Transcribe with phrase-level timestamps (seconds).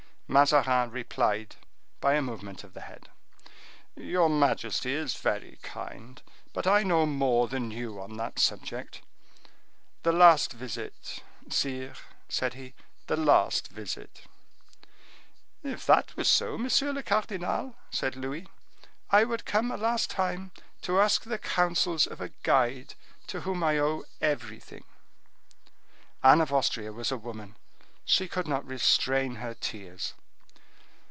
[0.31, 1.57] Mazarin replied
[1.99, 3.09] by a movement of the head.
[3.97, 6.21] "Your majesty is very kind;
[6.53, 9.01] but I know more than you on that subject.
[10.03, 11.95] The last visit, sire,"
[12.29, 12.75] said he,
[13.07, 14.21] "the last visit."
[15.63, 18.47] "If it were so, monsieur le cardinal," said Louis,
[19.09, 20.51] "I would come a last time
[20.83, 22.93] to ask the counsels of a guide
[23.27, 24.85] to whom I owe everything."
[26.23, 27.57] Anne of Austria was a woman;
[28.05, 30.13] she could not restrain her tears.